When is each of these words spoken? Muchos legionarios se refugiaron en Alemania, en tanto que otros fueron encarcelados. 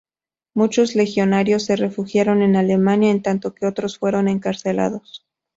Muchos 0.55 0.95
legionarios 0.95 1.61
se 1.65 1.75
refugiaron 1.75 2.41
en 2.41 2.55
Alemania, 2.55 3.11
en 3.11 3.21
tanto 3.21 3.53
que 3.53 3.67
otros 3.67 3.99
fueron 3.99 4.27
encarcelados. 4.27 5.23